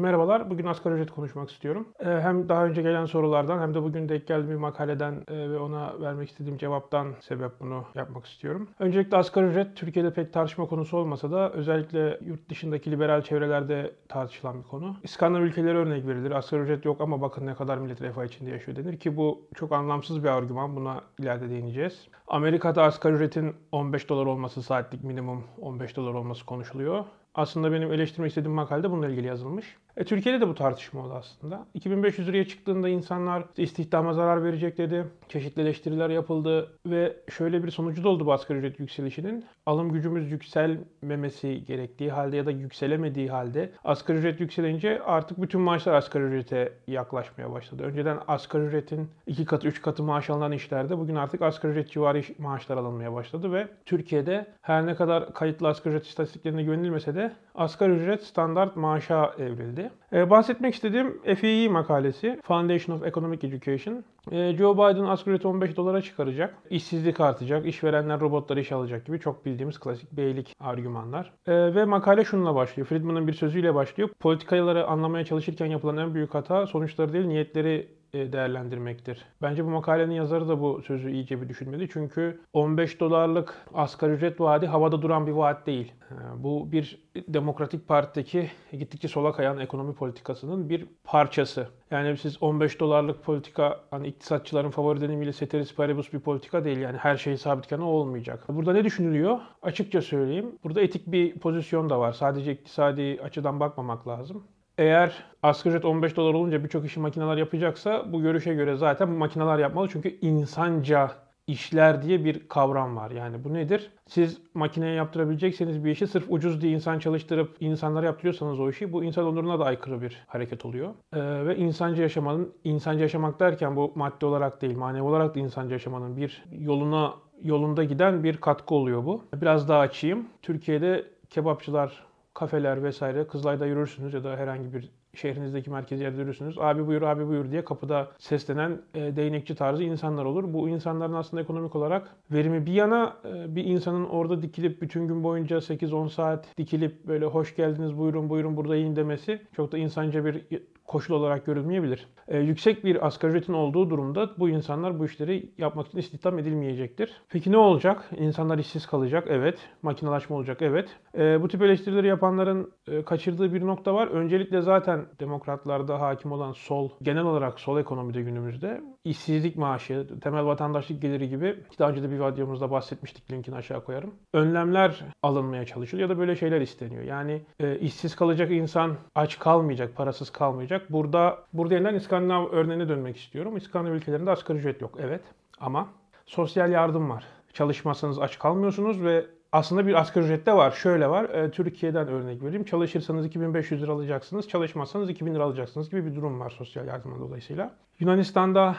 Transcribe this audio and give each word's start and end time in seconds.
Merhabalar, 0.00 0.50
bugün 0.50 0.66
asgari 0.66 0.94
ücret 0.94 1.10
konuşmak 1.10 1.50
istiyorum. 1.50 1.88
Ee, 2.00 2.04
hem 2.04 2.48
daha 2.48 2.66
önce 2.66 2.82
gelen 2.82 3.06
sorulardan 3.06 3.60
hem 3.60 3.74
de 3.74 3.82
bugün 3.82 4.08
denk 4.08 4.26
geldiğim 4.26 4.50
bir 4.50 4.54
makaleden 4.54 5.14
e, 5.28 5.50
ve 5.50 5.58
ona 5.58 6.00
vermek 6.00 6.30
istediğim 6.30 6.58
cevaptan 6.58 7.14
sebep 7.20 7.60
bunu 7.60 7.84
yapmak 7.94 8.26
istiyorum. 8.26 8.68
Öncelikle 8.78 9.16
asgari 9.16 9.46
ücret 9.46 9.76
Türkiye'de 9.76 10.12
pek 10.12 10.32
tartışma 10.32 10.66
konusu 10.66 10.96
olmasa 10.96 11.30
da 11.30 11.52
özellikle 11.52 12.18
yurt 12.24 12.48
dışındaki 12.48 12.90
liberal 12.90 13.22
çevrelerde 13.22 13.92
tartışılan 14.08 14.58
bir 14.58 14.68
konu. 14.68 14.96
İskandinav 15.02 15.42
ülkeleri 15.42 15.78
örnek 15.78 16.06
verilir. 16.06 16.30
Asgari 16.30 16.62
ücret 16.62 16.84
yok 16.84 17.00
ama 17.00 17.20
bakın 17.20 17.46
ne 17.46 17.54
kadar 17.54 17.78
millet 17.78 18.02
refah 18.02 18.24
içinde 18.24 18.50
yaşıyor 18.50 18.76
denir 18.76 18.96
ki 18.96 19.16
bu 19.16 19.48
çok 19.54 19.72
anlamsız 19.72 20.24
bir 20.24 20.28
argüman. 20.28 20.76
Buna 20.76 21.00
ileride 21.18 21.50
değineceğiz. 21.50 22.08
Amerika'da 22.28 22.82
asgari 22.82 23.14
ücretin 23.14 23.54
15 23.72 24.08
dolar 24.08 24.26
olması, 24.26 24.62
saatlik 24.62 25.04
minimum 25.04 25.44
15 25.60 25.96
dolar 25.96 26.14
olması 26.14 26.46
konuşuluyor. 26.46 27.04
Aslında 27.34 27.72
benim 27.72 27.92
eleştirmek 27.92 28.28
istediğim 28.28 28.54
makalede 28.54 28.90
bununla 28.90 29.08
ilgili 29.08 29.26
yazılmış. 29.26 29.76
E, 29.96 30.04
Türkiye'de 30.04 30.40
de 30.40 30.48
bu 30.48 30.54
tartışma 30.54 31.00
oldu 31.00 31.14
aslında. 31.14 31.66
2500 31.74 32.28
liraya 32.28 32.44
çıktığında 32.44 32.88
insanlar 32.88 33.44
istihdama 33.56 34.12
zarar 34.12 34.44
verecek 34.44 34.78
dedi. 34.78 35.06
Çeşitli 35.28 35.62
eleştiriler 35.62 36.10
yapıldı 36.10 36.70
ve 36.86 37.16
şöyle 37.30 37.64
bir 37.64 37.70
sonucu 37.70 38.04
da 38.04 38.08
oldu 38.08 38.26
bu 38.26 38.32
asgari 38.32 38.58
ücret 38.58 38.80
yükselişinin. 38.80 39.44
Alım 39.66 39.92
gücümüz 39.92 40.32
yükselmemesi 40.32 41.64
gerektiği 41.64 42.10
halde 42.10 42.36
ya 42.36 42.46
da 42.46 42.50
yükselemediği 42.50 43.30
halde 43.30 43.72
asgari 43.84 44.18
ücret 44.18 44.40
yükselince 44.40 45.02
artık 45.02 45.42
bütün 45.42 45.60
maaşlar 45.60 45.94
asgari 45.94 46.24
ücrete 46.24 46.72
yaklaşmaya 46.86 47.52
başladı. 47.52 47.82
Önceden 47.82 48.18
asgari 48.28 48.64
ücretin 48.64 49.08
iki 49.26 49.44
katı, 49.44 49.68
üç 49.68 49.82
katı 49.82 50.02
maaş 50.02 50.30
alınan 50.30 50.52
işlerde 50.52 50.98
bugün 50.98 51.14
artık 51.14 51.42
asgari 51.42 51.72
ücret 51.72 51.90
civarı 51.90 52.22
maaşlar 52.38 52.76
alınmaya 52.76 53.12
başladı 53.12 53.52
ve 53.52 53.68
Türkiye'de 53.86 54.46
her 54.62 54.86
ne 54.86 54.94
kadar 54.94 55.34
kayıtlı 55.34 55.68
asgari 55.68 55.94
ücret 55.94 56.06
istatistiklerine 56.06 56.62
güvenilmese 56.62 57.14
de 57.14 57.19
asgari 57.54 57.92
ücret 57.92 58.22
standart 58.22 58.76
maaşa 58.76 59.34
evrildi. 59.38 59.90
Ee, 60.12 60.30
bahsetmek 60.30 60.74
istediğim 60.74 61.34
FEE 61.34 61.68
makalesi, 61.68 62.40
Foundation 62.42 62.96
of 62.96 63.06
Economic 63.06 63.46
Education. 63.46 64.04
Ee, 64.32 64.52
Joe 64.52 64.74
Biden 64.74 65.04
asgari 65.04 65.34
ücreti 65.34 65.48
15 65.48 65.76
dolara 65.76 66.02
çıkaracak, 66.02 66.54
işsizlik 66.70 67.20
artacak, 67.20 67.66
işverenler 67.66 68.20
robotları 68.20 68.60
işe 68.60 68.74
alacak 68.74 69.06
gibi 69.06 69.20
çok 69.20 69.46
bildiğimiz 69.46 69.80
klasik 69.80 70.12
beylik 70.12 70.56
argümanlar. 70.60 71.32
Ee, 71.46 71.74
ve 71.74 71.84
makale 71.84 72.24
şununla 72.24 72.54
başlıyor, 72.54 72.86
Friedman'ın 72.86 73.26
bir 73.28 73.32
sözüyle 73.32 73.74
başlıyor. 73.74 74.08
Politikaları 74.20 74.86
anlamaya 74.86 75.24
çalışırken 75.24 75.66
yapılan 75.66 75.96
en 75.96 76.14
büyük 76.14 76.34
hata 76.34 76.66
sonuçları 76.66 77.12
değil 77.12 77.26
niyetleri 77.26 77.99
değerlendirmektir. 78.12 79.24
Bence 79.42 79.64
bu 79.64 79.70
makalenin 79.70 80.14
yazarı 80.14 80.48
da 80.48 80.60
bu 80.60 80.82
sözü 80.82 81.10
iyice 81.10 81.42
bir 81.42 81.48
düşünmedi. 81.48 81.88
Çünkü 81.92 82.40
15 82.52 83.00
dolarlık 83.00 83.66
asgari 83.74 84.12
ücret 84.12 84.40
vaadi 84.40 84.66
havada 84.66 85.02
duran 85.02 85.26
bir 85.26 85.32
vaat 85.32 85.66
değil. 85.66 85.92
E, 86.10 86.14
bu 86.42 86.72
bir 86.72 87.10
Demokratik 87.28 87.88
Parti'deki 87.88 88.50
gittikçe 88.72 89.08
sola 89.08 89.32
kayan 89.32 89.58
ekonomi 89.58 89.94
politikasının 89.94 90.68
bir 90.68 90.86
parçası. 91.04 91.68
Yani 91.90 92.16
siz 92.16 92.42
15 92.42 92.80
dolarlık 92.80 93.24
politika 93.24 93.80
hani 93.90 94.08
iktisatçıların 94.08 94.70
favori 94.70 95.00
denimiyle 95.00 95.32
ceteris 95.32 95.74
paribus 95.74 96.12
bir 96.12 96.20
politika 96.20 96.64
değil. 96.64 96.78
Yani 96.78 96.96
her 96.96 97.16
şey 97.16 97.36
sabitken 97.36 97.78
olmayacak. 97.78 98.44
Burada 98.48 98.72
ne 98.72 98.84
düşünülüyor? 98.84 99.38
Açıkça 99.62 100.02
söyleyeyim. 100.02 100.58
Burada 100.64 100.80
etik 100.80 101.12
bir 101.12 101.38
pozisyon 101.38 101.90
da 101.90 102.00
var. 102.00 102.12
Sadece 102.12 102.52
iktisadi 102.52 103.18
açıdan 103.22 103.60
bakmamak 103.60 104.08
lazım. 104.08 104.44
Eğer 104.78 105.24
asgari 105.42 105.74
ücret 105.74 105.84
15 105.84 106.16
dolar 106.16 106.34
olunca 106.34 106.64
birçok 106.64 106.86
işi 106.86 107.00
makineler 107.00 107.36
yapacaksa 107.36 108.12
bu 108.12 108.22
görüşe 108.22 108.54
göre 108.54 108.76
zaten 108.76 109.08
makineler 109.08 109.58
yapmalı. 109.58 109.88
Çünkü 109.92 110.18
insanca 110.20 111.10
işler 111.46 112.02
diye 112.02 112.24
bir 112.24 112.48
kavram 112.48 112.96
var. 112.96 113.10
Yani 113.10 113.44
bu 113.44 113.54
nedir? 113.54 113.90
Siz 114.06 114.40
makineye 114.54 114.94
yaptırabilecekseniz 114.94 115.84
bir 115.84 115.90
işi 115.90 116.06
sırf 116.06 116.24
ucuz 116.28 116.60
diye 116.60 116.72
insan 116.72 116.98
çalıştırıp 116.98 117.56
insanlara 117.60 118.06
yaptırıyorsanız 118.06 118.60
o 118.60 118.70
işi 118.70 118.92
bu 118.92 119.04
insan 119.04 119.26
onuruna 119.26 119.58
da 119.58 119.64
aykırı 119.64 120.02
bir 120.02 120.24
hareket 120.26 120.64
oluyor. 120.64 120.94
Ee, 121.12 121.46
ve 121.46 121.56
insanca 121.56 122.02
yaşamanın, 122.02 122.54
insanca 122.64 123.00
yaşamak 123.00 123.40
derken 123.40 123.76
bu 123.76 123.92
madde 123.94 124.26
olarak 124.26 124.62
değil 124.62 124.76
manevi 124.76 125.02
olarak 125.02 125.34
da 125.34 125.40
insanca 125.40 125.72
yaşamanın 125.72 126.16
bir 126.16 126.44
yoluna 126.52 127.14
yolunda 127.42 127.84
giden 127.84 128.24
bir 128.24 128.36
katkı 128.36 128.74
oluyor 128.74 129.04
bu. 129.04 129.24
Biraz 129.34 129.68
daha 129.68 129.78
açayım. 129.78 130.28
Türkiye'de 130.42 131.04
kebapçılar 131.30 132.09
kafeler 132.34 132.82
vesaire 132.82 133.26
Kızılay'da 133.26 133.66
yürürsünüz 133.66 134.14
ya 134.14 134.24
da 134.24 134.36
herhangi 134.36 134.74
bir 134.74 134.90
şehrinizdeki 135.14 135.70
merkezi 135.70 136.02
yerde 136.02 136.20
yürürsünüz. 136.20 136.58
Abi 136.58 136.86
buyur, 136.86 137.02
abi 137.02 137.28
buyur 137.28 137.50
diye 137.50 137.64
kapıda 137.64 138.10
seslenen 138.18 138.82
e, 138.94 139.16
değnekçi 139.16 139.54
tarzı 139.54 139.84
insanlar 139.84 140.24
olur. 140.24 140.52
Bu 140.52 140.68
insanların 140.68 141.12
aslında 141.12 141.42
ekonomik 141.42 141.76
olarak 141.76 142.16
verimi 142.30 142.66
bir 142.66 142.72
yana 142.72 143.16
e, 143.24 143.56
bir 143.56 143.64
insanın 143.64 144.04
orada 144.04 144.42
dikilip 144.42 144.82
bütün 144.82 145.08
gün 145.08 145.24
boyunca 145.24 145.56
8-10 145.56 146.08
saat 146.08 146.58
dikilip 146.58 147.04
böyle 147.04 147.24
hoş 147.24 147.56
geldiniz 147.56 147.98
buyurun 147.98 148.30
buyurun 148.30 148.56
burada 148.56 148.76
yiyin 148.76 148.96
demesi 148.96 149.42
çok 149.56 149.72
da 149.72 149.78
insanca 149.78 150.24
bir 150.24 150.46
koşul 150.90 151.14
olarak 151.14 151.46
görülmeyebilir. 151.46 152.06
E, 152.28 152.38
yüksek 152.38 152.84
bir 152.84 153.06
asgari 153.06 153.30
ücretin 153.30 153.52
olduğu 153.52 153.90
durumda 153.90 154.30
bu 154.38 154.48
insanlar 154.48 154.98
bu 154.98 155.04
işleri 155.06 155.52
yapmak 155.58 155.86
için 155.86 155.98
istihdam 155.98 156.38
edilmeyecektir. 156.38 157.12
Peki 157.28 157.52
ne 157.52 157.56
olacak? 157.56 158.10
İnsanlar 158.16 158.58
işsiz 158.58 158.86
kalacak. 158.86 159.24
Evet. 159.28 159.58
Makinalaşma 159.82 160.36
olacak. 160.36 160.62
Evet. 160.62 160.88
E, 161.18 161.42
bu 161.42 161.48
tip 161.48 161.62
eleştirileri 161.62 162.06
yapanların 162.06 162.72
e, 162.88 163.04
kaçırdığı 163.04 163.54
bir 163.54 163.66
nokta 163.66 163.94
var. 163.94 164.08
Öncelikle 164.08 164.60
zaten 164.60 165.06
demokratlarda 165.20 166.00
hakim 166.00 166.32
olan 166.32 166.52
sol, 166.52 166.90
genel 167.02 167.24
olarak 167.24 167.60
sol 167.60 167.78
ekonomide 167.78 168.22
günümüzde 168.22 168.80
işsizlik 169.04 169.56
maaşı, 169.56 170.06
temel 170.20 170.44
vatandaşlık 170.44 171.02
geliri 171.02 171.28
gibi 171.28 171.56
daha 171.78 171.90
önce 171.90 172.02
de 172.02 172.10
bir 172.10 172.16
videomuzda 172.16 172.70
bahsetmiştik 172.70 173.32
linkini 173.32 173.56
aşağı 173.56 173.84
koyarım. 173.84 174.14
Önlemler 174.32 175.04
alınmaya 175.22 175.66
çalışılıyor 175.66 176.08
ya 176.08 176.16
da 176.16 176.18
böyle 176.20 176.36
şeyler 176.36 176.60
isteniyor. 176.60 177.02
Yani 177.02 177.42
e, 177.60 177.78
işsiz 177.78 178.16
kalacak 178.16 178.50
insan 178.50 178.96
aç 179.14 179.38
kalmayacak, 179.38 179.96
parasız 179.96 180.30
kalmayacak. 180.30 180.92
Burada 180.92 181.38
burada 181.52 181.74
yeniden 181.74 181.94
İskandinav 181.94 182.46
örneğine 182.46 182.88
dönmek 182.88 183.16
istiyorum. 183.16 183.56
İskandinav 183.56 183.94
ülkelerinde 183.94 184.30
asgari 184.30 184.58
ücret 184.58 184.80
yok. 184.80 184.94
Evet 184.98 185.22
ama 185.60 185.88
sosyal 186.26 186.72
yardım 186.72 187.10
var. 187.10 187.24
Çalışmazsanız 187.52 188.18
aç 188.18 188.38
kalmıyorsunuz 188.38 189.02
ve 189.02 189.26
aslında 189.52 189.86
bir 189.86 189.94
asgari 189.94 190.24
ücret 190.24 190.46
de 190.46 190.52
var. 190.52 190.70
Şöyle 190.70 191.08
var. 191.08 191.24
E, 191.24 191.50
Türkiye'den 191.50 192.08
örnek 192.08 192.42
vereyim. 192.42 192.64
Çalışırsanız 192.64 193.26
2500 193.26 193.82
lira 193.82 193.92
alacaksınız. 193.92 194.48
Çalışmazsanız 194.48 195.10
2000 195.10 195.34
lira 195.34 195.44
alacaksınız 195.44 195.90
gibi 195.90 196.06
bir 196.06 196.16
durum 196.16 196.40
var 196.40 196.50
sosyal 196.50 196.86
yardımın 196.86 197.20
dolayısıyla. 197.20 197.74
Yunanistan'da 197.98 198.76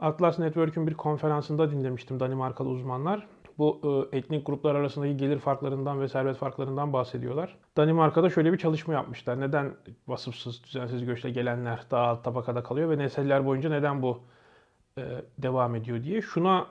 Atlas 0.00 0.38
Network'ün 0.38 0.86
bir 0.86 0.94
konferansında 0.94 1.70
dinlemiştim 1.70 2.20
Danimarkalı 2.20 2.68
uzmanlar. 2.68 3.26
Bu 3.58 3.80
e, 4.12 4.16
etnik 4.18 4.46
gruplar 4.46 4.74
arasındaki 4.74 5.16
gelir 5.16 5.38
farklarından 5.38 6.00
ve 6.00 6.08
servet 6.08 6.36
farklarından 6.36 6.92
bahsediyorlar. 6.92 7.56
Danimarka'da 7.76 8.30
şöyle 8.30 8.52
bir 8.52 8.58
çalışma 8.58 8.94
yapmışlar. 8.94 9.40
Neden 9.40 9.72
vasıfsız, 10.08 10.64
düzensiz 10.64 11.04
göçle 11.04 11.30
gelenler 11.30 11.80
daha 11.90 12.06
alt 12.06 12.24
tabakada 12.24 12.62
kalıyor 12.62 12.90
ve 12.90 12.98
nesiller 12.98 13.46
boyunca 13.46 13.70
neden 13.70 14.02
bu 14.02 14.20
e, 14.98 15.02
devam 15.38 15.74
ediyor 15.74 16.02
diye. 16.02 16.22
Şuna 16.22 16.66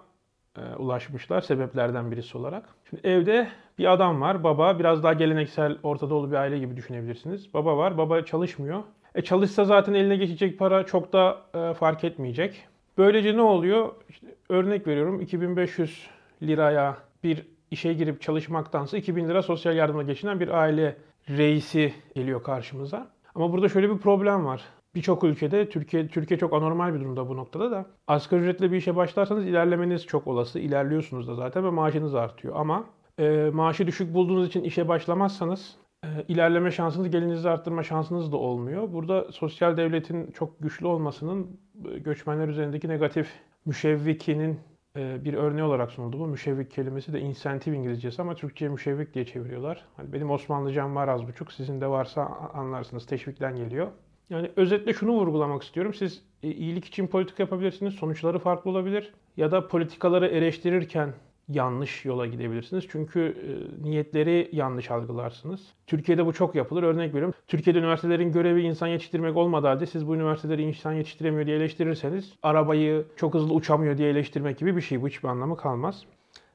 ulaşmışlar 0.78 1.42
sebeplerden 1.42 2.12
birisi 2.12 2.38
olarak. 2.38 2.64
Şimdi 2.90 3.08
evde 3.08 3.48
bir 3.78 3.94
adam 3.94 4.22
var, 4.22 4.44
baba 4.44 4.80
biraz 4.80 5.04
daha 5.04 5.14
geleneksel 5.14 5.78
Orta 5.84 6.10
Doğulu 6.10 6.32
bir 6.32 6.36
aile 6.36 6.60
gibi 6.60 6.78
düşünebilirsiniz. 6.78 7.54
Baba 7.54 7.78
var, 7.78 7.98
baba 7.98 8.26
çalışmıyor. 8.26 8.84
E 9.16 9.22
çalışsa 9.22 9.66
zaten 9.66 9.94
eline 9.94 10.16
geçecek 10.16 10.60
para 10.60 10.86
çok 10.86 11.14
da 11.14 11.42
e, 11.54 11.74
fark 11.74 12.04
etmeyecek. 12.04 12.68
Böylece 12.98 13.38
ne 13.38 13.42
oluyor? 13.42 13.94
İşte 14.10 14.28
örnek 14.50 14.88
veriyorum 14.88 15.22
2500 15.22 16.08
liraya 16.44 16.98
bir 17.24 17.46
işe 17.72 17.94
girip 17.94 18.22
çalışmaktansa 18.22 18.98
2000 18.98 19.30
lira 19.30 19.42
sosyal 19.42 19.76
yardımla 19.76 20.04
geçinen 20.04 20.40
bir 20.40 20.48
aile 20.48 20.98
reisi 21.30 21.94
geliyor 22.16 22.44
karşımıza. 22.44 23.08
Ama 23.36 23.52
burada 23.52 23.70
şöyle 23.70 23.90
bir 23.90 23.98
problem 23.98 24.46
var. 24.46 24.62
Birçok 24.96 25.24
ülkede, 25.24 25.70
Türkiye 25.70 26.08
Türkiye 26.08 26.40
çok 26.40 26.54
anormal 26.54 26.94
bir 26.94 27.00
durumda 27.00 27.30
bu 27.30 27.38
noktada 27.38 27.72
da 27.72 27.86
asgari 28.08 28.42
ücretle 28.42 28.72
bir 28.72 28.78
işe 28.78 28.96
başlarsanız 28.96 29.46
ilerlemeniz 29.46 30.06
çok 30.06 30.28
olası. 30.28 30.60
İlerliyorsunuz 30.60 31.28
da 31.28 31.36
zaten 31.36 31.64
ve 31.64 31.70
maaşınız 31.70 32.16
artıyor. 32.16 32.56
Ama 32.58 32.86
e, 33.20 33.50
maaşı 33.54 33.88
düşük 33.88 34.14
bulduğunuz 34.14 34.48
için 34.48 34.64
işe 34.64 34.88
başlamazsanız 34.88 35.76
e, 36.04 36.08
ilerleme 36.28 36.72
şansınız, 36.72 37.10
gelinizi 37.10 37.50
arttırma 37.50 37.84
şansınız 37.84 38.32
da 38.32 38.38
olmuyor. 38.38 38.94
Burada 38.94 39.32
sosyal 39.32 39.78
devletin 39.78 40.32
çok 40.32 40.60
güçlü 40.60 40.88
olmasının 40.88 41.60
e, 41.94 42.00
göçmenler 42.00 42.48
üzerindeki 42.48 42.88
negatif 42.90 43.30
müşevvikinin 43.66 44.60
e, 44.98 45.26
bir 45.26 45.34
örneği 45.34 45.64
olarak 45.64 45.92
sunuldu. 45.92 46.20
Bu 46.20 46.28
müşevvik 46.28 46.72
kelimesi 46.72 47.14
de 47.14 47.20
insentif 47.20 47.76
İngilizcesi 47.76 48.22
ama 48.22 48.36
Türkçe'ye 48.36 48.72
müşevvik 48.72 49.14
diye 49.14 49.26
çeviriyorlar. 49.26 49.86
Hani 49.98 50.14
benim 50.14 50.32
Osmanlıcam 50.32 50.96
var 50.96 51.08
az 51.08 51.28
buçuk. 51.28 51.52
Sizin 51.54 51.82
de 51.82 51.88
varsa 51.88 52.26
anlarsınız. 52.54 53.06
Teşvikten 53.06 53.56
geliyor. 53.56 53.88
Yani 54.34 54.52
özetle 54.56 54.94
şunu 54.94 55.12
vurgulamak 55.12 55.64
istiyorum. 55.64 55.94
Siz 55.94 56.22
e, 56.44 56.52
iyilik 56.52 56.86
için 56.86 57.08
politika 57.08 57.44
yapabilirsiniz. 57.44 57.94
Sonuçları 57.94 58.40
farklı 58.40 58.72
olabilir. 58.72 59.14
Ya 59.38 59.52
da 59.52 59.68
politikaları 59.68 60.28
eleştirirken 60.28 61.14
yanlış 61.50 62.06
yola 62.06 62.26
gidebilirsiniz. 62.26 62.86
Çünkü 62.90 63.20
e, 63.22 63.84
niyetleri 63.84 64.50
yanlış 64.52 64.92
algılarsınız. 64.92 65.62
Türkiye'de 65.88 66.26
bu 66.26 66.34
çok 66.34 66.56
yapılır. 66.56 66.84
Örnek 66.84 67.14
veriyorum. 67.14 67.36
Türkiye'de 67.48 67.80
üniversitelerin 67.80 68.32
görevi 68.32 68.62
insan 68.62 68.88
yetiştirmek 68.88 69.38
olmadığı 69.38 69.68
halde 69.68 69.86
siz 69.86 70.08
bu 70.08 70.16
üniversiteleri 70.16 70.62
insan 70.62 70.94
yetiştiremiyor 70.94 71.46
diye 71.46 71.58
eleştirirseniz 71.58 72.34
arabayı 72.44 73.06
çok 73.16 73.34
hızlı 73.34 73.54
uçamıyor 73.54 73.98
diye 73.98 74.10
eleştirmek 74.10 74.58
gibi 74.58 74.76
bir 74.76 74.82
şey. 74.82 75.02
Bu 75.02 75.08
hiçbir 75.08 75.28
anlamı 75.28 75.58
kalmaz. 75.58 76.04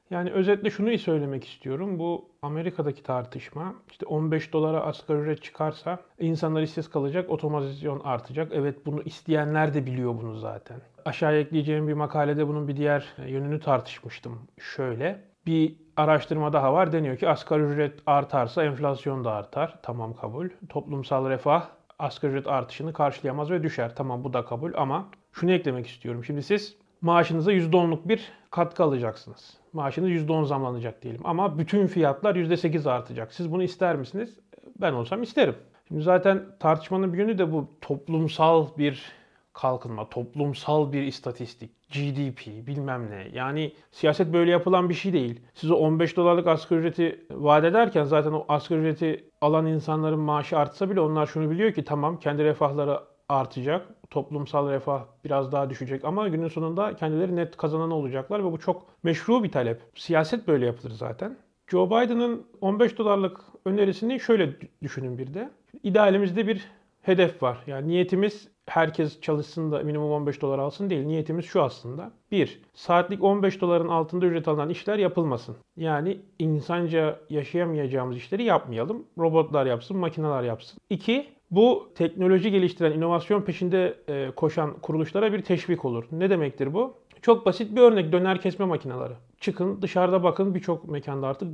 Yani 0.09 0.31
özetle 0.31 0.69
şunu 0.69 0.97
söylemek 0.97 1.47
istiyorum. 1.47 1.99
Bu 1.99 2.29
Amerika'daki 2.41 3.03
tartışma 3.03 3.75
işte 3.91 4.05
15 4.05 4.53
dolara 4.53 4.81
asgari 4.81 5.19
ücret 5.19 5.43
çıkarsa 5.43 5.99
insanlar 6.19 6.61
işsiz 6.61 6.89
kalacak, 6.89 7.29
otomasyon 7.29 7.99
artacak. 7.99 8.51
Evet 8.53 8.85
bunu 8.85 9.01
isteyenler 9.03 9.73
de 9.73 9.85
biliyor 9.85 10.15
bunu 10.21 10.35
zaten. 10.35 10.81
Aşağıya 11.05 11.39
ekleyeceğim 11.39 11.87
bir 11.87 11.93
makalede 11.93 12.47
bunun 12.47 12.67
bir 12.67 12.77
diğer 12.77 13.15
yönünü 13.27 13.59
tartışmıştım. 13.59 14.39
Şöyle 14.59 15.23
bir 15.45 15.75
araştırma 15.97 16.53
daha 16.53 16.73
var. 16.73 16.91
Deniyor 16.91 17.17
ki 17.17 17.29
asgari 17.29 17.63
ücret 17.63 17.99
artarsa 18.05 18.63
enflasyon 18.63 19.23
da 19.23 19.31
artar. 19.31 19.79
Tamam 19.83 20.13
kabul. 20.13 20.49
Toplumsal 20.69 21.29
refah 21.29 21.67
asgari 21.99 22.31
ücret 22.31 22.47
artışını 22.47 22.93
karşılayamaz 22.93 23.51
ve 23.51 23.63
düşer. 23.63 23.95
Tamam 23.95 24.23
bu 24.23 24.33
da 24.33 24.45
kabul 24.45 24.73
ama 24.75 25.09
şunu 25.31 25.51
eklemek 25.51 25.87
istiyorum. 25.87 26.23
Şimdi 26.23 26.43
siz 26.43 26.77
maaşınıza 27.01 27.53
%10'luk 27.53 28.09
bir 28.09 28.31
katkı 28.51 28.83
alacaksınız. 28.83 29.57
Maaşınız 29.73 30.09
%10 30.09 30.45
zamlanacak 30.45 31.01
diyelim. 31.01 31.21
Ama 31.23 31.57
bütün 31.57 31.87
fiyatlar 31.87 32.35
%8 32.35 32.89
artacak. 32.89 33.33
Siz 33.33 33.51
bunu 33.51 33.63
ister 33.63 33.95
misiniz? 33.95 34.39
Ben 34.81 34.93
olsam 34.93 35.23
isterim. 35.23 35.55
Şimdi 35.87 36.01
zaten 36.01 36.45
tartışmanın 36.59 37.13
bir 37.13 37.17
yönü 37.17 37.37
de 37.37 37.51
bu 37.51 37.67
toplumsal 37.81 38.67
bir 38.77 39.11
kalkınma, 39.53 40.09
toplumsal 40.09 40.93
bir 40.93 41.01
istatistik, 41.01 41.71
GDP 41.89 42.67
bilmem 42.67 43.11
ne. 43.11 43.27
Yani 43.33 43.73
siyaset 43.91 44.33
böyle 44.33 44.51
yapılan 44.51 44.89
bir 44.89 44.93
şey 44.93 45.13
değil. 45.13 45.41
Size 45.53 45.73
15 45.73 46.17
dolarlık 46.17 46.47
asgari 46.47 46.79
ücreti 46.79 47.25
vaat 47.31 47.63
ederken 47.63 48.03
zaten 48.03 48.31
o 48.31 48.45
asgari 48.49 48.79
ücreti 48.79 49.29
alan 49.41 49.65
insanların 49.65 50.19
maaşı 50.19 50.57
artsa 50.57 50.89
bile 50.89 50.99
onlar 50.99 51.25
şunu 51.25 51.49
biliyor 51.49 51.73
ki 51.73 51.83
tamam 51.83 52.19
kendi 52.19 52.43
refahları 52.43 52.99
artacak. 53.29 53.87
Toplumsal 54.09 54.69
refah 54.69 55.05
biraz 55.25 55.51
daha 55.51 55.69
düşecek 55.69 56.05
ama 56.05 56.27
günün 56.27 56.47
sonunda 56.47 56.95
kendileri 56.95 57.35
net 57.35 57.57
kazanan 57.57 57.91
olacaklar 57.91 58.39
ve 58.45 58.51
bu 58.51 58.59
çok 58.59 58.85
meşru 59.03 59.43
bir 59.43 59.51
talep. 59.51 59.81
Siyaset 59.95 60.47
böyle 60.47 60.65
yapılır 60.65 60.91
zaten. 60.91 61.37
Joe 61.67 61.87
Biden'ın 61.87 62.47
15 62.61 62.97
dolarlık 62.97 63.39
önerisini 63.65 64.19
şöyle 64.19 64.55
düşünün 64.83 65.17
bir 65.17 65.33
de. 65.33 65.49
İdealimizde 65.83 66.47
bir 66.47 66.71
hedef 67.01 67.43
var. 67.43 67.57
Yani 67.67 67.87
niyetimiz 67.87 68.47
herkes 68.69 69.21
çalışsın 69.21 69.71
da 69.71 69.79
minimum 69.79 70.11
15 70.11 70.41
dolar 70.41 70.59
alsın 70.59 70.89
değil. 70.89 71.05
Niyetimiz 71.05 71.45
şu 71.45 71.63
aslında. 71.63 72.11
1. 72.31 72.61
Saatlik 72.73 73.23
15 73.23 73.61
doların 73.61 73.87
altında 73.87 74.25
ücret 74.25 74.47
alınan 74.47 74.69
işler 74.69 74.97
yapılmasın. 74.97 75.55
Yani 75.77 76.17
insanca 76.39 77.19
yaşayamayacağımız 77.29 78.17
işleri 78.17 78.43
yapmayalım. 78.43 79.05
Robotlar 79.17 79.65
yapsın, 79.65 79.97
makineler 79.97 80.43
yapsın. 80.43 80.79
2. 80.89 81.27
Bu 81.51 81.89
teknoloji 81.95 82.51
geliştiren, 82.51 82.91
inovasyon 82.91 83.41
peşinde 83.41 83.95
e, 84.07 84.31
koşan 84.35 84.73
kuruluşlara 84.81 85.33
bir 85.33 85.41
teşvik 85.41 85.85
olur. 85.85 86.05
Ne 86.11 86.29
demektir 86.29 86.73
bu? 86.73 86.93
Çok 87.21 87.45
basit 87.45 87.75
bir 87.75 87.81
örnek 87.81 88.11
döner 88.11 88.41
kesme 88.41 88.65
makineleri. 88.65 89.13
Çıkın 89.39 89.81
dışarıda 89.81 90.23
bakın 90.23 90.55
birçok 90.55 90.87
mekanda 90.87 91.27
artık 91.27 91.47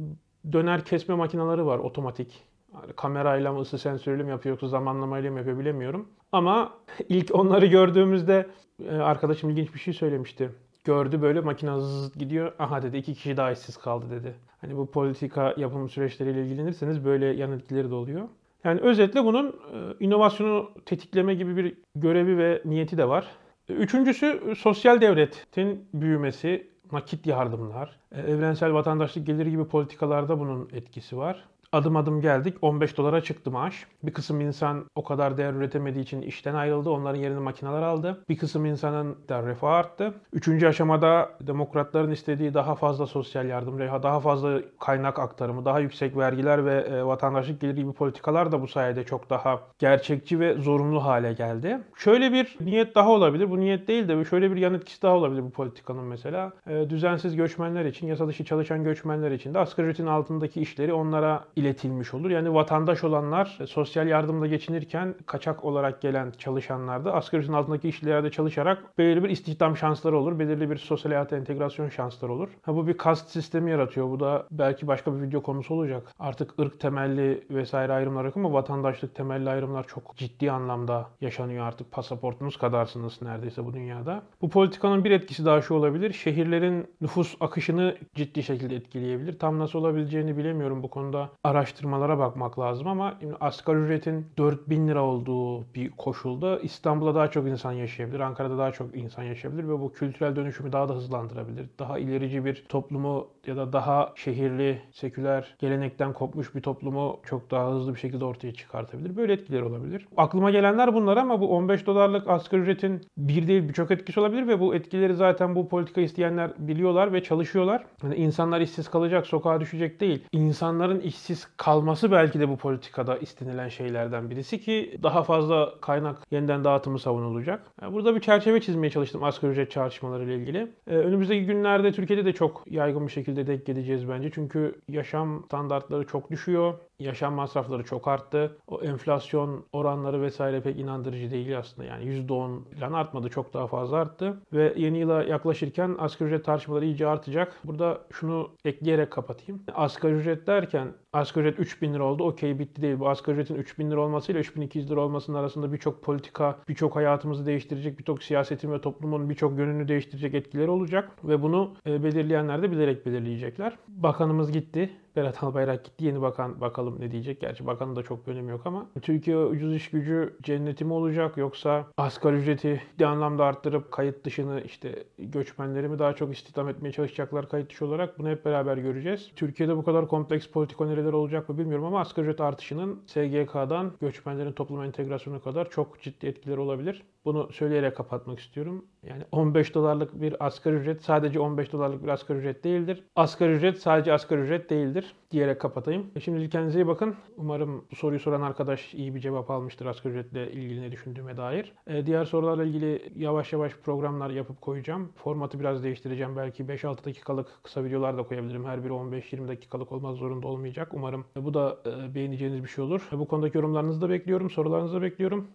döner 0.51 0.85
kesme 0.85 1.15
makineleri 1.15 1.65
var 1.65 1.79
otomatik. 1.79 2.43
Yani 2.81 2.93
kamerayla 2.93 3.53
mı 3.53 3.59
ısı 3.59 3.77
sensörüyle 3.77 4.23
mi 4.23 4.29
yapıyor 4.29 4.53
yoksa 4.53 4.67
zamanlamayla 4.67 5.31
mı 5.31 5.37
yapıyor 5.37 5.59
bilemiyorum. 5.59 6.09
Ama 6.31 6.73
ilk 7.09 7.35
onları 7.35 7.65
gördüğümüzde 7.65 8.47
e, 8.85 8.95
arkadaşım 8.95 9.49
ilginç 9.49 9.73
bir 9.73 9.79
şey 9.79 9.93
söylemişti. 9.93 10.51
Gördü 10.83 11.21
böyle 11.21 11.41
makine 11.41 11.69
hızlı 11.69 12.19
gidiyor. 12.19 12.51
Aha 12.59 12.81
dedi 12.81 12.97
iki 12.97 13.13
kişi 13.13 13.37
daha 13.37 13.51
işsiz 13.51 13.77
kaldı 13.77 14.05
dedi. 14.11 14.35
Hani 14.61 14.77
bu 14.77 14.91
politika 14.91 15.53
yapım 15.57 15.89
süreçleriyle 15.89 16.45
ilgilenirseniz 16.45 17.05
böyle 17.05 17.25
yan 17.25 17.51
etkileri 17.51 17.89
de 17.89 17.95
oluyor. 17.95 18.27
Yani 18.63 18.81
özetle 18.81 19.25
bunun 19.25 19.47
e, 19.47 20.05
inovasyonu 20.05 20.71
tetikleme 20.85 21.35
gibi 21.35 21.57
bir 21.57 21.77
görevi 21.95 22.37
ve 22.37 22.61
niyeti 22.65 22.97
de 22.97 23.07
var. 23.07 23.27
Üçüncüsü 23.69 24.53
sosyal 24.57 25.01
devletin 25.01 25.87
büyümesi, 25.93 26.67
nakit 26.91 27.27
yardımlar, 27.27 27.99
e, 28.11 28.21
evrensel 28.21 28.73
vatandaşlık 28.73 29.27
geliri 29.27 29.51
gibi 29.51 29.67
politikalarda 29.67 30.39
bunun 30.39 30.69
etkisi 30.73 31.17
var 31.17 31.45
adım 31.75 31.95
adım 31.95 32.21
geldik. 32.21 32.57
15 32.61 32.97
dolara 32.97 33.21
çıktı 33.21 33.51
maaş. 33.51 33.85
Bir 34.03 34.13
kısım 34.13 34.41
insan 34.41 34.85
o 34.95 35.03
kadar 35.03 35.37
değer 35.37 35.53
üretemediği 35.53 36.03
için 36.03 36.21
işten 36.21 36.55
ayrıldı. 36.55 36.89
Onların 36.89 37.19
yerini 37.19 37.39
makineler 37.39 37.81
aldı. 37.81 38.23
Bir 38.29 38.37
kısım 38.37 38.65
insanın 38.65 39.17
da 39.29 39.43
refah 39.43 39.71
arttı. 39.71 40.13
Üçüncü 40.33 40.67
aşamada 40.67 41.29
demokratların 41.41 42.11
istediği 42.11 42.53
daha 42.53 42.75
fazla 42.75 43.05
sosyal 43.07 43.45
yardım, 43.45 43.79
daha 43.79 44.19
fazla 44.19 44.61
kaynak 44.79 45.19
aktarımı, 45.19 45.65
daha 45.65 45.79
yüksek 45.79 46.17
vergiler 46.17 46.65
ve 46.65 46.73
e, 46.73 47.03
vatandaşlık 47.03 47.61
geliri 47.61 47.75
gibi 47.75 47.93
politikalar 47.93 48.51
da 48.51 48.61
bu 48.61 48.67
sayede 48.67 49.03
çok 49.03 49.29
daha 49.29 49.59
gerçekçi 49.79 50.39
ve 50.39 50.53
zorunlu 50.53 51.05
hale 51.05 51.33
geldi. 51.33 51.79
Şöyle 51.95 52.31
bir 52.31 52.57
niyet 52.61 52.95
daha 52.95 53.09
olabilir. 53.09 53.49
Bu 53.49 53.59
niyet 53.59 53.87
değil 53.87 54.07
de 54.07 54.25
şöyle 54.25 54.51
bir 54.51 54.57
yan 54.57 54.73
etkisi 54.73 55.01
daha 55.01 55.15
olabilir 55.15 55.43
bu 55.43 55.51
politikanın 55.51 56.03
mesela. 56.03 56.51
E, 56.67 56.89
düzensiz 56.89 57.35
göçmenler 57.35 57.85
için, 57.85 58.07
yasa 58.07 58.27
dışı 58.27 58.45
çalışan 58.45 58.83
göçmenler 58.83 59.31
için 59.31 59.53
de 59.53 59.59
asgari 59.59 59.87
ücretin 59.87 60.07
altındaki 60.07 60.61
işleri 60.61 60.93
onlara 60.93 61.43
iletilmiş 61.65 62.13
olur. 62.13 62.29
Yani 62.29 62.53
vatandaş 62.53 63.03
olanlar 63.03 63.59
sosyal 63.67 64.07
yardımla 64.07 64.47
geçinirken 64.47 65.15
kaçak 65.25 65.65
olarak 65.65 66.01
gelen 66.01 66.31
çalışanlar 66.37 67.05
da 67.05 67.13
asgari 67.13 67.41
ücretin 67.41 67.57
altındaki 67.57 67.89
işlerde 67.89 68.31
çalışarak 68.31 68.97
belirli 68.97 69.23
bir 69.23 69.29
istihdam 69.29 69.77
şansları 69.77 70.17
olur. 70.17 70.39
Belirli 70.39 70.69
bir 70.69 70.77
sosyal 70.77 71.11
hayata 71.11 71.37
entegrasyon 71.37 71.89
şansları 71.89 72.33
olur. 72.33 72.49
Ha, 72.61 72.75
bu 72.75 72.87
bir 72.87 72.97
kast 72.97 73.29
sistemi 73.29 73.71
yaratıyor. 73.71 74.09
Bu 74.09 74.19
da 74.19 74.47
belki 74.51 74.87
başka 74.87 75.15
bir 75.15 75.21
video 75.21 75.41
konusu 75.41 75.73
olacak. 75.73 76.03
Artık 76.19 76.59
ırk 76.59 76.79
temelli 76.79 77.43
vesaire 77.49 77.93
ayrımlar 77.93 78.25
yok 78.25 78.37
ama 78.37 78.53
vatandaşlık 78.53 79.15
temelli 79.15 79.49
ayrımlar 79.49 79.87
çok 79.87 80.15
ciddi 80.17 80.51
anlamda 80.51 81.09
yaşanıyor 81.21 81.65
artık. 81.65 81.91
Pasaportunuz 81.91 82.57
kadarsınız 82.57 83.21
neredeyse 83.21 83.65
bu 83.65 83.73
dünyada. 83.73 84.23
Bu 84.41 84.49
politikanın 84.49 85.03
bir 85.03 85.11
etkisi 85.11 85.45
daha 85.45 85.61
şu 85.61 85.73
olabilir. 85.73 86.13
Şehirlerin 86.13 86.87
nüfus 87.01 87.35
akışını 87.39 87.95
ciddi 88.15 88.43
şekilde 88.43 88.75
etkileyebilir. 88.75 89.39
Tam 89.39 89.59
nasıl 89.59 89.79
olabileceğini 89.79 90.37
bilemiyorum 90.37 90.83
bu 90.83 90.89
konuda 90.89 91.29
araştırmalara 91.45 92.19
bakmak 92.19 92.59
lazım 92.59 92.87
ama 92.87 93.13
asgari 93.39 93.79
ücretin 93.79 94.27
4000 94.37 94.87
lira 94.87 95.03
olduğu 95.03 95.73
bir 95.73 95.91
koşulda 95.91 96.59
İstanbul'da 96.59 97.15
daha 97.15 97.31
çok 97.31 97.47
insan 97.47 97.71
yaşayabilir, 97.71 98.19
Ankara'da 98.19 98.57
daha 98.57 98.71
çok 98.71 98.95
insan 98.95 99.23
yaşayabilir 99.23 99.63
ve 99.63 99.79
bu 99.79 99.91
kültürel 99.93 100.35
dönüşümü 100.35 100.71
daha 100.71 100.89
da 100.89 100.93
hızlandırabilir. 100.93 101.69
Daha 101.79 101.99
ilerici 101.99 102.45
bir 102.45 102.65
toplumu 102.69 103.27
ya 103.47 103.57
da 103.57 103.73
daha 103.73 104.13
şehirli, 104.15 104.81
seküler, 104.91 105.55
gelenekten 105.59 106.13
kopmuş 106.13 106.55
bir 106.55 106.61
toplumu 106.61 107.19
çok 107.25 107.51
daha 107.51 107.71
hızlı 107.71 107.93
bir 107.93 107.99
şekilde 107.99 108.25
ortaya 108.25 108.53
çıkartabilir. 108.53 109.15
Böyle 109.15 109.33
etkiler 109.33 109.61
olabilir. 109.61 110.07
Aklıma 110.17 110.51
gelenler 110.51 110.93
bunlar 110.93 111.17
ama 111.17 111.41
bu 111.41 111.47
15 111.47 111.85
dolarlık 111.85 112.29
asgari 112.29 112.61
ücretin 112.61 113.01
bir 113.17 113.47
değil 113.47 113.67
birçok 113.67 113.91
etkisi 113.91 114.19
olabilir 114.19 114.47
ve 114.47 114.59
bu 114.59 114.75
etkileri 114.75 115.15
zaten 115.15 115.55
bu 115.55 115.69
politika 115.69 116.01
isteyenler 116.01 116.51
biliyorlar 116.57 117.13
ve 117.13 117.23
çalışıyorlar. 117.23 117.85
Yani 118.03 118.15
insanlar 118.15 118.61
işsiz 118.61 118.89
kalacak, 118.89 119.27
sokağa 119.27 119.59
düşecek 119.59 119.99
değil. 119.99 120.23
İnsanların 120.31 120.99
işsiz 120.99 121.34
kalması 121.57 122.11
belki 122.11 122.39
de 122.39 122.49
bu 122.49 122.57
politikada 122.57 123.17
istenilen 123.17 123.69
şeylerden 123.69 124.29
birisi 124.29 124.61
ki 124.61 124.99
daha 125.03 125.23
fazla 125.23 125.73
kaynak 125.81 126.17
yeniden 126.31 126.63
dağıtımı 126.63 126.99
savunulacak. 126.99 127.61
burada 127.91 128.15
bir 128.15 128.19
çerçeve 128.19 128.61
çizmeye 128.61 128.89
çalıştım 128.89 129.23
asgari 129.23 129.51
ücret 129.51 129.71
çarpışmaları 129.71 130.23
ile 130.23 130.35
ilgili. 130.35 130.71
Ee, 130.87 130.95
önümüzdeki 130.95 131.45
günlerde 131.45 131.91
Türkiye'de 131.91 132.25
de 132.25 132.33
çok 132.33 132.63
yaygın 132.67 133.07
bir 133.07 133.11
şekilde 133.11 133.47
denk 133.47 133.65
geleceğiz 133.65 134.09
bence. 134.09 134.31
Çünkü 134.31 134.81
yaşam 134.89 135.43
standartları 135.45 136.07
çok 136.07 136.31
düşüyor 136.31 136.73
yaşam 136.99 137.33
masrafları 137.33 137.83
çok 137.83 138.07
arttı. 138.07 138.57
O 138.67 138.81
enflasyon 138.81 139.65
oranları 139.73 140.21
vesaire 140.21 140.61
pek 140.61 140.79
inandırıcı 140.79 141.31
değil 141.31 141.57
aslında. 141.57 141.87
Yani 141.87 142.03
%10 142.05 142.59
falan 142.79 142.93
artmadı. 142.93 143.29
Çok 143.29 143.53
daha 143.53 143.67
fazla 143.67 143.97
arttı. 143.97 144.37
Ve 144.53 144.73
yeni 144.77 144.97
yıla 144.97 145.23
yaklaşırken 145.23 145.95
asgari 145.99 146.29
ücret 146.29 146.45
tartışmaları 146.45 146.85
iyice 146.85 147.07
artacak. 147.07 147.53
Burada 147.63 148.01
şunu 148.11 148.49
ekleyerek 148.65 149.11
kapatayım. 149.11 149.63
Asgari 149.73 150.13
ücret 150.13 150.47
derken 150.47 150.87
asgari 151.13 151.47
ücret 151.47 151.59
3000 151.59 151.93
lira 151.93 152.03
oldu. 152.03 152.23
Okey 152.23 152.59
bitti 152.59 152.81
değil. 152.81 152.99
Bu 152.99 153.09
asgari 153.09 153.35
ücretin 153.35 153.55
3000 153.55 153.91
lira 153.91 153.99
olmasıyla 153.99 154.41
3200 154.41 154.91
lira 154.91 154.99
olmasının 155.01 155.37
arasında 155.37 155.73
birçok 155.73 156.03
politika, 156.03 156.59
birçok 156.69 156.95
hayatımızı 156.95 157.45
değiştirecek, 157.45 157.99
birçok 157.99 158.23
siyasetin 158.23 158.71
ve 158.71 158.81
toplumun 158.81 159.29
birçok 159.29 159.57
yönünü 159.57 159.87
değiştirecek 159.87 160.33
etkileri 160.33 160.69
olacak. 160.69 161.11
Ve 161.23 161.41
bunu 161.41 161.73
e, 161.87 162.03
belirleyenler 162.03 162.61
de 162.61 162.71
bilerek 162.71 163.05
belirleyecekler. 163.05 163.77
Bakanımız 163.87 164.51
gitti. 164.51 164.89
Berat 165.15 165.43
Albayrak 165.43 165.85
gitti. 165.85 166.05
Yeni 166.05 166.21
bakan 166.21 166.61
bakalım 166.61 166.97
ne 166.99 167.11
diyecek. 167.11 167.41
Gerçi 167.41 167.67
bakanın 167.67 167.95
da 167.95 168.03
çok 168.03 168.27
bir 168.27 168.31
önemi 168.31 168.51
yok 168.51 168.61
ama 168.65 168.85
Türkiye 169.01 169.37
ucuz 169.37 169.75
iş 169.75 169.89
gücü 169.89 170.37
cenneti 170.43 170.85
mi 170.85 170.93
olacak 170.93 171.37
yoksa 171.37 171.87
asgari 171.97 172.35
ücreti 172.35 172.81
bir 172.99 173.03
anlamda 173.03 173.45
arttırıp 173.45 173.91
kayıt 173.91 174.25
dışını 174.25 174.61
işte 174.61 175.03
göçmenleri 175.17 175.87
mi 175.87 175.99
daha 175.99 176.13
çok 176.13 176.33
istihdam 176.33 176.69
etmeye 176.69 176.91
çalışacaklar 176.91 177.49
kayıt 177.49 177.69
dışı 177.69 177.85
olarak 177.85 178.19
bunu 178.19 178.29
hep 178.29 178.45
beraber 178.45 178.77
göreceğiz. 178.77 179.31
Türkiye'de 179.35 179.77
bu 179.77 179.83
kadar 179.83 180.07
kompleks 180.07 180.47
politik 180.47 180.81
öneriler 180.81 181.13
olacak 181.13 181.49
mı 181.49 181.57
bilmiyorum 181.57 181.85
ama 181.85 181.99
asgari 181.99 182.25
ücret 182.25 182.41
artışının 182.41 183.01
SGK'dan 183.05 183.91
göçmenlerin 184.01 184.51
topluma 184.51 184.85
entegrasyonu 184.85 185.41
kadar 185.41 185.69
çok 185.69 186.01
ciddi 186.01 186.27
etkileri 186.27 186.59
olabilir. 186.59 187.03
Bunu 187.25 187.49
söyleyerek 187.51 187.97
kapatmak 187.97 188.39
istiyorum. 188.39 188.85
Yani 189.03 189.23
15 189.31 189.75
dolarlık 189.75 190.21
bir 190.21 190.45
asgari 190.45 190.75
ücret 190.75 191.03
sadece 191.03 191.39
15 191.39 191.71
dolarlık 191.71 192.03
bir 192.03 192.07
asgari 192.07 192.37
ücret 192.37 192.63
değildir. 192.63 193.03
Asgari 193.15 193.51
ücret 193.51 193.77
sadece 193.77 194.13
asgari 194.13 194.41
ücret 194.41 194.69
değildir 194.69 195.04
diyerek 195.31 195.61
kapatayım. 195.61 196.11
E 196.15 196.19
Şimdi 196.19 196.49
kendinize 196.49 196.79
iyi 196.79 196.87
bakın. 196.87 197.15
Umarım 197.37 197.85
bu 197.91 197.95
soruyu 197.95 198.19
soran 198.19 198.41
arkadaş 198.41 198.93
iyi 198.93 199.15
bir 199.15 199.19
cevap 199.19 199.51
almıştır 199.51 199.85
asgari 199.85 200.13
ücretle 200.13 200.51
ilgili 200.51 200.81
ne 200.81 200.91
düşündüğüme 200.91 201.37
dair. 201.37 201.73
E, 201.87 202.05
diğer 202.05 202.25
sorularla 202.25 202.63
ilgili 202.63 203.13
yavaş 203.15 203.53
yavaş 203.53 203.75
programlar 203.75 204.29
yapıp 204.29 204.61
koyacağım. 204.61 205.11
Formatı 205.15 205.59
biraz 205.59 205.83
değiştireceğim. 205.83 206.35
Belki 206.37 206.63
5-6 206.63 207.05
dakikalık 207.05 207.47
kısa 207.63 207.83
videolar 207.83 208.17
da 208.17 208.23
koyabilirim. 208.23 208.65
Her 208.65 208.83
biri 208.83 208.93
15-20 208.93 209.47
dakikalık 209.47 209.91
olmak 209.91 210.17
zorunda 210.17 210.47
olmayacak. 210.47 210.89
Umarım 210.93 211.25
bu 211.35 211.53
da 211.53 211.77
e, 211.85 212.15
beğeneceğiniz 212.15 212.63
bir 212.63 212.67
şey 212.69 212.83
olur. 212.83 213.09
E, 213.13 213.19
Bu 213.19 213.27
konudaki 213.27 213.57
yorumlarınızı 213.57 214.01
da 214.01 214.09
bekliyorum. 214.09 214.49
Sorularınızı 214.49 214.95
da 214.95 215.01
bekliyorum. 215.01 215.47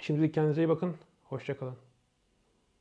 Şimdilik 0.00 0.34
kendinize 0.34 0.62
iyi 0.62 0.68
bakın. 0.68 0.94
Hoşçakalın. 1.24 1.93